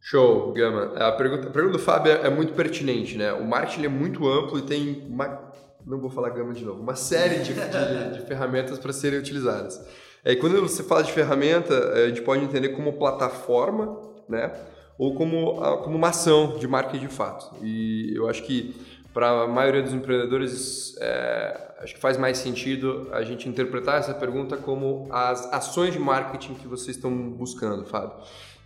Show, 0.00 0.52
Gama. 0.52 0.96
A 0.96 1.12
pergunta, 1.12 1.48
a 1.48 1.50
pergunta 1.50 1.76
do 1.76 1.82
Fábio 1.82 2.12
é, 2.12 2.26
é 2.26 2.30
muito 2.30 2.52
pertinente, 2.54 3.16
né? 3.16 3.32
O 3.32 3.46
marketing 3.46 3.84
é 3.84 3.88
muito 3.88 4.26
amplo 4.28 4.58
e 4.58 4.62
tem 4.62 5.06
uma, 5.08 5.52
não 5.86 6.00
vou 6.00 6.10
falar 6.10 6.30
Gama 6.30 6.52
de 6.52 6.64
novo, 6.64 6.80
uma 6.80 6.96
série 6.96 7.40
de, 7.40 7.52
de, 7.54 8.18
de 8.18 8.26
ferramentas 8.26 8.78
para 8.78 8.92
serem 8.92 9.18
utilizadas. 9.18 9.80
É, 10.24 10.34
quando 10.36 10.60
você 10.60 10.82
fala 10.82 11.02
de 11.02 11.12
ferramenta, 11.12 11.74
a 11.92 12.08
gente 12.08 12.22
pode 12.22 12.44
entender 12.44 12.70
como 12.70 12.94
plataforma, 12.94 14.09
né? 14.30 14.52
Ou 14.96 15.14
como, 15.14 15.56
como 15.82 15.96
uma 15.96 16.08
ação 16.08 16.58
de 16.58 16.68
marketing 16.68 17.06
de 17.06 17.12
fato. 17.12 17.54
E 17.62 18.14
eu 18.14 18.28
acho 18.28 18.42
que 18.42 18.74
para 19.12 19.42
a 19.42 19.48
maioria 19.48 19.82
dos 19.82 19.92
empreendedores, 19.92 20.96
é, 21.00 21.74
acho 21.80 21.94
que 21.94 22.00
faz 22.00 22.16
mais 22.16 22.38
sentido 22.38 23.08
a 23.12 23.22
gente 23.22 23.48
interpretar 23.48 23.98
essa 23.98 24.14
pergunta 24.14 24.56
como 24.56 25.08
as 25.10 25.52
ações 25.52 25.92
de 25.92 25.98
marketing 25.98 26.54
que 26.54 26.68
vocês 26.68 26.96
estão 26.96 27.30
buscando, 27.30 27.84
Fábio. 27.84 28.16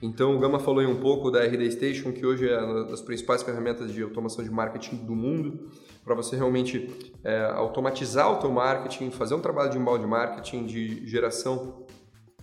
Então, 0.02 0.36
o 0.36 0.38
Gama 0.38 0.58
falou 0.58 0.80
aí 0.80 0.86
um 0.86 1.00
pouco 1.00 1.30
da 1.30 1.42
RD 1.42 1.70
Station, 1.70 2.12
que 2.12 2.26
hoje 2.26 2.46
é 2.46 2.58
uma 2.58 2.84
das 2.84 3.00
principais 3.00 3.42
ferramentas 3.42 3.90
de 3.90 4.02
automação 4.02 4.44
de 4.44 4.50
marketing 4.50 4.96
do 4.96 5.14
mundo, 5.14 5.70
para 6.04 6.14
você 6.14 6.36
realmente 6.36 6.90
é, 7.24 7.44
automatizar 7.54 8.30
o 8.30 8.36
teu 8.36 8.50
marketing, 8.50 9.10
fazer 9.10 9.34
um 9.34 9.40
trabalho 9.40 9.70
de 9.70 9.78
embalde 9.78 10.06
marketing, 10.06 10.66
de 10.66 11.06
geração 11.06 11.86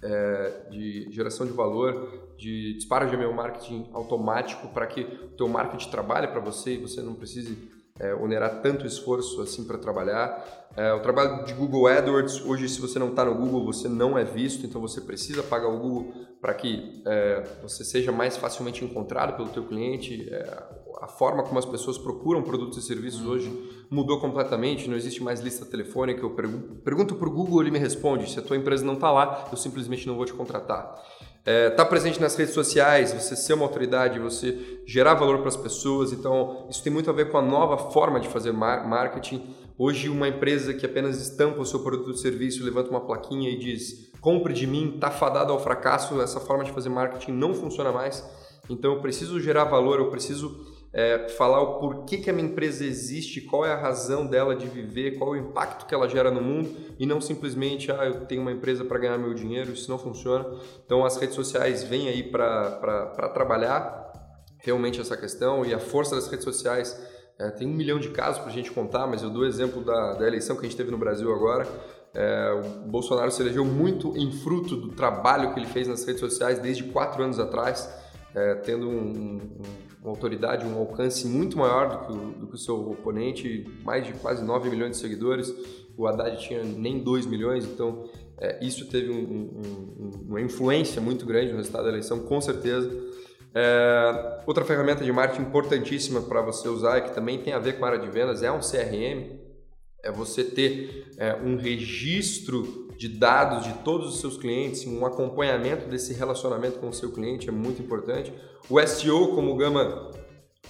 é, 0.02 0.52
de 0.72 1.12
geração 1.12 1.46
de 1.46 1.52
valor, 1.52 2.31
de 2.42 2.74
disparo 2.74 3.08
de 3.08 3.14
e-mail 3.14 3.32
marketing 3.32 3.88
automático 3.94 4.68
para 4.70 4.88
que 4.88 5.02
o 5.02 5.28
teu 5.38 5.48
marketing 5.48 5.92
trabalhe 5.92 6.28
para 6.28 6.40
você 6.40 6.74
e 6.74 6.78
você 6.78 7.00
não 7.00 7.14
precise 7.14 7.56
é, 8.00 8.16
onerar 8.16 8.64
tanto 8.64 8.88
esforço 8.88 9.44
assim 9.44 9.64
para 9.64 9.78
trabalhar. 9.78 10.44
É, 10.76 10.92
o 10.92 11.02
trabalho 11.02 11.46
de 11.46 11.54
Google 11.54 11.86
AdWords, 11.86 12.44
hoje 12.44 12.68
se 12.68 12.82
você 12.82 12.98
não 12.98 13.10
está 13.10 13.24
no 13.24 13.36
Google, 13.36 13.64
você 13.64 13.88
não 13.88 14.18
é 14.18 14.24
visto, 14.24 14.66
então 14.66 14.82
você 14.82 15.00
precisa 15.02 15.44
pagar 15.44 15.68
o 15.68 15.78
Google 15.78 16.14
para 16.42 16.56
que 16.56 17.04
é, 17.06 17.44
você 17.62 17.84
seja 17.84 18.12
mais 18.12 18.38
facilmente 18.38 18.84
encontrado 18.84 19.38
pelo 19.38 19.50
teu 19.50 19.64
cliente. 19.66 20.28
É, 20.34 20.82
a 21.00 21.08
forma 21.08 21.44
como 21.44 21.60
as 21.60 21.66
pessoas 21.66 21.98
procuram 22.00 22.42
produtos 22.42 22.80
e 22.80 22.82
serviços 22.82 23.24
hoje 23.24 23.86
mudou 23.90 24.20
completamente, 24.20 24.90
não 24.90 24.96
existe 24.96 25.22
mais 25.22 25.42
lista 25.42 25.66
telefônica, 25.66 26.22
eu 26.22 26.32
pergunto, 26.32 26.76
pergunto 26.84 27.16
para 27.16 27.28
o 27.28 27.32
Google, 27.32 27.62
ele 27.62 27.72
me 27.72 27.80
responde, 27.80 28.30
se 28.32 28.40
a 28.40 28.42
tua 28.42 28.58
empresa 28.58 28.86
não 28.86 28.94
está 28.94 29.12
lá, 29.12 29.48
eu 29.52 29.58
simplesmente 29.58 30.08
não 30.08 30.16
vou 30.16 30.26
te 30.26 30.34
contratar 30.34 30.96
estar 31.42 31.52
é, 31.52 31.70
tá 31.72 31.84
presente 31.84 32.22
nas 32.22 32.36
redes 32.36 32.54
sociais, 32.54 33.14
você 33.14 33.36
ser 33.36 33.54
uma 33.54 33.66
autoridade, 33.66 34.20
você 34.20 34.82
gerar 34.86 35.16
valor 35.16 35.40
para 35.40 35.48
as 35.48 35.58
pessoas. 35.58 36.14
Então, 36.14 36.68
isso 36.70 36.84
tem 36.84 36.94
muito 36.94 37.10
a 37.10 37.14
ver 37.14 37.32
com 37.32 37.38
a 37.38 37.42
nova 37.42 37.92
forma 37.92 38.20
de 38.20 38.28
fazer 38.28 38.52
marketing. 38.52 39.56
Hoje, 39.78 40.08
uma 40.08 40.28
empresa 40.28 40.74
que 40.74 40.86
apenas 40.86 41.20
estampa 41.20 41.60
o 41.60 41.66
seu 41.66 41.80
produto 41.80 42.10
ou 42.10 42.14
serviço, 42.14 42.64
levanta 42.64 42.92
uma 42.92 43.02
plaquinha 43.02 43.50
e 43.50 43.58
diz: 43.58 44.12
compre 44.22 44.54
de 44.54 44.68
mim, 44.68 44.94
está 44.96 45.10
fadado 45.10 45.52
ao 45.52 45.60
fracasso. 45.60 46.22
Essa 46.22 46.40
forma 46.40 46.64
de 46.64 46.72
fazer 46.72 46.90
marketing 46.90 47.32
não 47.32 47.56
funciona 47.56 47.92
mais. 47.92 48.24
Então, 48.70 48.94
eu 48.94 49.02
preciso 49.02 49.40
gerar 49.40 49.64
valor, 49.64 50.00
eu 50.00 50.12
preciso 50.12 50.71
é, 50.94 51.30
falar 51.30 51.62
o 51.62 51.80
porquê 51.80 52.18
que 52.18 52.30
a 52.30 52.34
minha 52.34 52.48
empresa 52.48 52.84
existe, 52.84 53.42
qual 53.42 53.66
é 53.66 53.72
a 53.72 53.78
razão 53.78 54.26
dela 54.26 54.56
de 54.56 54.68
viver, 54.68 55.18
qual 55.18 55.36
é 55.36 55.40
o 55.40 55.42
impacto 55.42 55.86
que 55.86 55.96
ela 55.96 56.08
gera 56.08 56.30
no 56.30 56.42
mundo 56.42 56.70
e 57.00 57.06
não 57.06 57.22
simplesmente, 57.22 57.92
ah, 57.92 58.06
eu 58.06 58.26
tenho 58.26 58.42
uma 58.42 58.52
empresa 58.52 58.84
para 58.84 59.00
ganhar 59.00 59.18
meu 59.18 59.34
dinheiro, 59.34 59.72
isso 59.72 59.90
não 59.90 59.98
funciona. 59.98 60.46
Então 60.86 61.06
as 61.06 61.16
redes 61.18 61.36
sociais 61.36 61.84
vêm 61.84 62.10
aí 62.10 62.24
para 62.24 63.32
trabalhar 63.34 64.02
realmente 64.60 65.00
essa 65.00 65.16
questão 65.16 65.66
e 65.66 65.74
a 65.74 65.80
força 65.80 66.16
das 66.16 66.28
redes 66.28 66.44
sociais. 66.44 67.00
É, 67.40 67.50
tem 67.50 67.68
um 67.68 67.74
milhão 67.74 67.98
de 67.98 68.10
casos 68.10 68.40
para 68.40 68.52
a 68.52 68.54
gente 68.54 68.70
contar, 68.72 69.08
mas 69.08 69.24
eu 69.24 69.30
dou 69.30 69.46
exemplo 69.46 69.84
da, 69.84 70.14
da 70.14 70.28
eleição 70.28 70.56
que 70.56 70.66
a 70.66 70.70
gente 70.70 70.78
teve 70.78 70.92
no 70.92 70.98
Brasil 70.98 71.34
agora. 71.34 71.68
É, 72.14 72.52
o 72.52 72.90
Bolsonaro 72.90 73.32
se 73.32 73.42
elegeu 73.42 73.64
muito 73.64 74.16
em 74.18 74.32
fruto 74.32 74.76
do 74.76 74.90
trabalho 74.90 75.54
que 75.54 75.60
ele 75.60 75.68
fez 75.68 75.88
nas 75.88 76.04
redes 76.04 76.20
sociais 76.20 76.60
desde 76.60 76.84
quatro 76.84 77.24
anos 77.24 77.40
atrás, 77.40 77.90
é, 78.36 78.56
tendo 78.56 78.90
um, 78.90 79.38
um 79.38 79.40
uma 80.02 80.10
autoridade, 80.10 80.66
um 80.66 80.78
alcance 80.78 81.28
muito 81.28 81.58
maior 81.58 81.90
do 81.90 82.06
que, 82.06 82.12
o, 82.12 82.32
do 82.32 82.48
que 82.48 82.56
o 82.56 82.58
seu 82.58 82.92
oponente, 82.92 83.70
mais 83.84 84.06
de 84.06 84.14
quase 84.14 84.44
9 84.44 84.70
milhões 84.70 84.92
de 84.92 84.98
seguidores. 84.98 85.54
O 85.96 86.08
Haddad 86.08 86.38
tinha 86.42 86.64
nem 86.64 87.00
2 87.00 87.28
milhões, 87.28 87.66
então 87.66 88.10
é, 88.40 88.64
isso 88.66 88.88
teve 88.88 89.12
um, 89.12 89.16
um, 89.16 90.12
uma 90.28 90.42
influência 90.42 91.00
muito 91.00 91.26
grande 91.26 91.52
no 91.52 91.58
resultado 91.58 91.84
da 91.84 91.90
eleição, 91.90 92.20
com 92.22 92.42
certeza. 92.42 92.90
É, 93.54 94.42
outra 94.48 94.66
ferramenta 94.66 95.04
de 95.04 95.12
marketing 95.12 95.44
importantíssima 95.44 96.22
para 96.22 96.42
você 96.42 96.68
usar 96.68 96.98
e 96.98 97.02
que 97.02 97.14
também 97.14 97.38
tem 97.38 97.54
a 97.54 97.60
ver 97.60 97.78
com 97.78 97.86
a 97.86 97.90
área 97.90 98.00
de 98.00 98.10
vendas 98.10 98.42
é 98.42 98.52
um 98.52 98.60
CRM. 98.60 99.40
É 100.04 100.12
você 100.12 100.44
ter 100.44 101.14
é, 101.18 101.36
um 101.36 101.58
registro 101.58 102.88
de 103.02 103.10
dados 103.10 103.64
de 103.64 103.74
todos 103.80 104.14
os 104.14 104.20
seus 104.20 104.38
clientes, 104.38 104.86
um 104.86 105.04
acompanhamento 105.04 105.90
desse 105.90 106.14
relacionamento 106.14 106.78
com 106.78 106.88
o 106.90 106.94
seu 106.94 107.12
cliente 107.12 107.50
é 107.50 107.52
muito 107.52 107.82
importante. 107.82 108.32
O 108.70 108.80
SEO, 108.80 109.34
como 109.34 109.52
o 109.52 109.56
Gama 109.56 110.12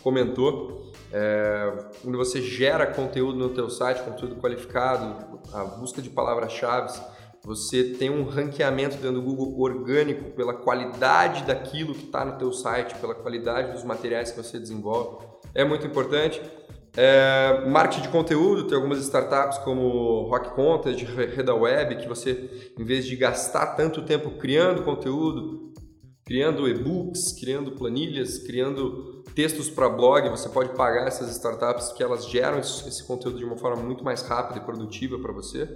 comentou, 0.01 0.93
é, 1.11 1.89
quando 2.01 2.17
você 2.17 2.41
gera 2.41 2.87
conteúdo 2.87 3.37
no 3.37 3.49
teu 3.49 3.69
site, 3.69 4.01
conteúdo 4.03 4.37
qualificado, 4.37 5.41
a 5.51 5.65
busca 5.65 6.01
de 6.01 6.09
palavras-chave, 6.09 6.97
você 7.43 7.83
tem 7.83 8.09
um 8.09 8.23
ranqueamento 8.23 8.95
dentro 8.95 9.19
do 9.19 9.21
Google 9.21 9.59
orgânico 9.59 10.31
pela 10.31 10.53
qualidade 10.53 11.43
daquilo 11.43 11.93
que 11.93 12.05
está 12.05 12.23
no 12.23 12.37
teu 12.37 12.53
site, 12.53 12.95
pela 12.95 13.13
qualidade 13.13 13.73
dos 13.73 13.83
materiais 13.83 14.31
que 14.31 14.41
você 14.41 14.57
desenvolve. 14.57 15.25
É 15.53 15.65
muito 15.65 15.85
importante. 15.85 16.41
É, 16.95 17.63
marketing 17.67 18.01
de 18.01 18.09
conteúdo, 18.09 18.67
tem 18.67 18.75
algumas 18.75 18.99
startups 18.99 19.57
como 19.59 20.27
Rock 20.29 20.53
Content, 20.53 21.01
Reda 21.03 21.55
Web, 21.55 21.95
que 21.97 22.07
você, 22.07 22.71
em 22.77 22.83
vez 22.83 23.05
de 23.05 23.15
gastar 23.15 23.75
tanto 23.75 24.01
tempo 24.01 24.31
criando 24.31 24.83
conteúdo, 24.83 25.71
criando 26.25 26.67
e-books, 26.67 27.31
criando 27.39 27.71
planilhas, 27.71 28.39
criando 28.39 29.23
textos 29.33 29.69
para 29.69 29.87
blog, 29.87 30.29
você 30.29 30.49
pode 30.49 30.75
pagar 30.75 31.07
essas 31.07 31.31
startups 31.31 31.93
que 31.93 32.03
elas 32.03 32.27
geram 32.27 32.59
esse 32.59 33.03
conteúdo 33.05 33.37
de 33.37 33.45
uma 33.45 33.57
forma 33.57 33.81
muito 33.81 34.03
mais 34.03 34.21
rápida 34.23 34.59
e 34.59 34.63
produtiva 34.63 35.17
para 35.17 35.31
você. 35.31 35.69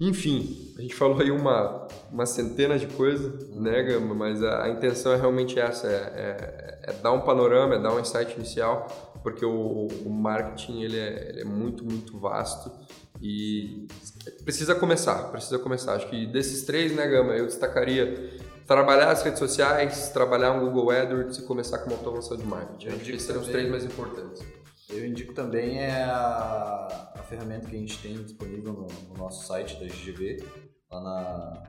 Enfim, 0.00 0.74
a 0.76 0.82
gente 0.82 0.94
falou 0.94 1.20
aí 1.20 1.30
uma, 1.30 1.86
uma 2.10 2.26
centena 2.26 2.78
de 2.78 2.86
coisas, 2.88 3.48
né, 3.50 3.82
Gama? 3.82 4.14
Mas 4.14 4.42
a, 4.42 4.64
a 4.64 4.68
intenção 4.68 5.12
é 5.12 5.16
realmente 5.16 5.58
essa, 5.58 5.86
é, 5.86 5.92
é, 5.92 6.90
é 6.90 6.92
dar 6.94 7.12
um 7.12 7.20
panorama, 7.20 7.76
é 7.76 7.78
dar 7.78 7.94
um 7.94 8.00
insight 8.00 8.34
inicial 8.36 8.88
porque 9.24 9.44
o, 9.44 9.86
o 10.04 10.10
marketing 10.10 10.82
ele 10.82 10.98
é, 10.98 11.30
ele 11.30 11.40
é, 11.40 11.44
muito, 11.44 11.82
muito 11.82 12.20
vasto 12.20 12.70
e 13.22 13.88
precisa 14.44 14.74
começar, 14.74 15.30
precisa 15.30 15.58
começar. 15.58 15.94
Acho 15.94 16.10
que 16.10 16.26
desses 16.26 16.64
três, 16.64 16.94
né, 16.94 17.08
Gama, 17.08 17.32
eu 17.32 17.46
destacaria 17.46 18.38
trabalhar 18.66 19.10
as 19.10 19.22
redes 19.22 19.38
sociais, 19.38 20.10
trabalhar 20.10 20.52
um 20.52 20.60
Google 20.60 20.90
AdWords 20.90 21.38
e 21.38 21.42
começar 21.42 21.78
com 21.78 21.86
uma 21.86 21.96
automação 21.96 22.36
de 22.36 22.44
marketing. 22.44 22.88
Acho 22.88 22.98
que 22.98 23.12
esses 23.12 23.22
serão 23.22 23.40
os 23.40 23.48
três 23.48 23.68
mais 23.70 23.82
importantes. 23.82 24.42
Eu 24.90 25.06
indico 25.06 25.32
também 25.32 25.78
é 25.78 26.02
a, 26.02 27.12
a 27.14 27.22
ferramenta 27.22 27.66
que 27.66 27.76
a 27.76 27.78
gente 27.78 27.98
tem 28.02 28.22
disponível 28.22 28.74
no, 28.74 28.86
no 29.08 29.16
nosso 29.16 29.46
site 29.46 29.80
da 29.80 29.86
GGV, 29.86 30.44
lá 30.90 31.00
na, 31.00 31.62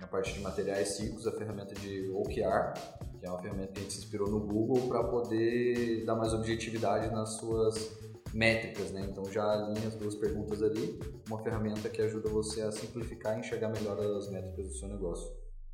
na 0.00 0.06
parte 0.06 0.32
de 0.32 0.40
materiais 0.40 0.90
ciclos, 0.90 1.26
a 1.26 1.32
ferramenta 1.32 1.74
de 1.74 2.08
OKR, 2.10 2.72
que 3.20 3.26
é 3.26 3.30
uma 3.30 3.38
ferramenta 3.38 3.72
que 3.72 3.80
a 3.80 3.82
gente 3.82 3.92
se 3.92 3.98
inspirou 4.00 4.30
no 4.30 4.40
Google 4.40 4.88
para 4.88 5.04
poder 5.04 6.04
dar 6.06 6.16
mais 6.16 6.32
objetividade 6.32 7.12
nas 7.12 7.34
suas 7.36 7.98
métricas, 8.32 8.90
né? 8.90 9.06
Então 9.10 9.30
já 9.30 9.44
alinha 9.44 9.86
as 9.86 9.94
duas 9.94 10.14
perguntas 10.14 10.62
ali, 10.62 10.98
uma 11.28 11.38
ferramenta 11.42 11.88
que 11.90 12.00
ajuda 12.00 12.30
você 12.30 12.62
a 12.62 12.72
simplificar 12.72 13.36
e 13.36 13.40
enxergar 13.40 13.68
melhor 13.68 13.98
as 14.16 14.30
métricas 14.30 14.68
do 14.68 14.74
seu 14.74 14.88
negócio. 14.88 15.30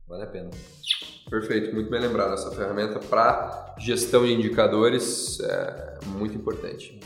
Vale 0.09 0.25
a 0.25 0.27
pena. 0.27 0.51
Perfeito, 1.31 1.75
muito 1.75 1.91
bem 1.91 2.01
lembrado. 2.01 2.35
Essa 2.35 2.51
ferramenta 2.51 2.99
para 2.99 3.75
gestão 3.79 4.25
de 4.25 4.33
indicadores 4.33 5.41
é 5.41 5.99
muito 6.07 6.37
importante. 6.37 6.99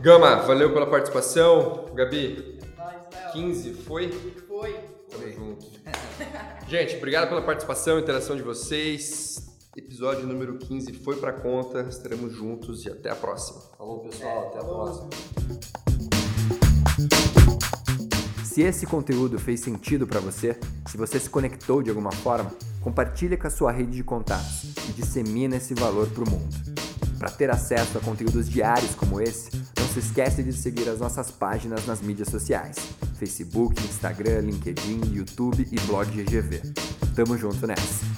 Gama, 0.00 0.36
valeu 0.36 0.72
pela 0.72 0.86
participação. 0.86 1.86
Gabi, 1.94 2.58
15, 3.32 3.74
foi? 3.74 4.10
Foi. 4.46 4.72
Tamo 5.10 5.30
junto. 5.30 5.66
Gente, 6.68 6.96
obrigado 6.96 7.28
pela 7.28 7.42
participação, 7.42 7.98
interação 7.98 8.36
de 8.36 8.42
vocês. 8.42 9.46
Episódio 9.76 10.26
número 10.26 10.56
15 10.58 10.92
foi 10.94 11.16
para 11.16 11.32
conta. 11.32 11.82
Estaremos 11.82 12.32
juntos 12.32 12.84
e 12.84 12.90
até 12.90 13.10
a 13.10 13.14
próxima. 13.14 13.60
Falou, 13.76 14.00
pessoal. 14.00 14.44
É, 14.44 14.48
até 14.48 14.58
a 14.58 14.64
próxima. 14.64 15.10
Se 18.42 18.62
esse 18.62 18.86
conteúdo 18.86 19.38
fez 19.38 19.60
sentido 19.60 20.06
para 20.06 20.18
você, 20.18 20.58
se 20.88 20.96
você 20.96 21.20
se 21.20 21.28
conectou 21.28 21.82
de 21.82 21.90
alguma 21.90 22.10
forma, 22.10 22.50
compartilhe 22.80 23.36
com 23.36 23.46
a 23.46 23.50
sua 23.50 23.70
rede 23.70 23.92
de 23.92 24.02
contatos 24.02 24.64
e 24.88 24.92
dissemina 24.92 25.56
esse 25.56 25.74
valor 25.74 26.08
para 26.08 26.24
o 26.24 26.30
mundo. 26.30 26.56
Para 27.18 27.30
ter 27.30 27.50
acesso 27.50 27.98
a 27.98 28.00
conteúdos 28.00 28.48
diários 28.48 28.94
como 28.94 29.20
esse, 29.20 29.50
não 29.78 29.86
se 29.88 29.98
esqueça 29.98 30.42
de 30.42 30.54
seguir 30.54 30.88
as 30.88 31.00
nossas 31.00 31.30
páginas 31.30 31.84
nas 31.86 32.00
mídias 32.00 32.28
sociais: 32.28 32.76
Facebook, 33.16 33.80
Instagram, 33.82 34.46
LinkedIn, 34.46 35.12
YouTube 35.12 35.66
e 35.70 35.80
blog 35.86 36.10
GGV. 36.10 36.60
Tamo 37.14 37.36
junto 37.36 37.66
nessa! 37.66 38.15